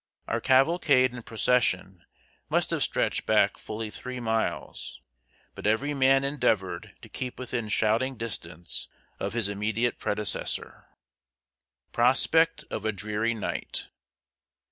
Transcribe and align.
Our 0.27 0.41
cavalcade 0.41 1.13
and 1.13 1.23
procession 1.23 2.05
must 2.49 2.71
have 2.71 2.81
stretched 2.81 3.27
back 3.27 3.59
fully 3.59 3.91
three 3.91 4.19
miles; 4.19 4.99
but 5.53 5.67
every 5.67 5.93
man 5.93 6.23
endeavored 6.23 6.95
to 7.03 7.07
keep 7.07 7.37
within 7.37 7.69
shouting 7.69 8.17
distance 8.17 8.87
of 9.19 9.33
his 9.33 9.47
immediate 9.47 9.99
predecessor. 9.99 10.87
[Sidenote: 11.91 11.91
PROSPECT 11.91 12.63
OF 12.71 12.83
A 12.85 12.91
DREARY 12.91 13.35
NIGHT. 13.35 13.89